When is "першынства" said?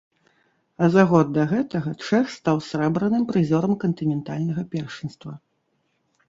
4.75-5.37